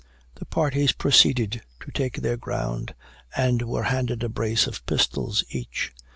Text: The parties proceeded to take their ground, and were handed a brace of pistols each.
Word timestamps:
The 0.33 0.47
parties 0.47 0.93
proceeded 0.93 1.61
to 1.81 1.91
take 1.91 2.15
their 2.23 2.35
ground, 2.35 2.95
and 3.35 3.61
were 3.61 3.83
handed 3.83 4.23
a 4.23 4.29
brace 4.29 4.65
of 4.65 4.83
pistols 4.87 5.43
each. 5.51 5.93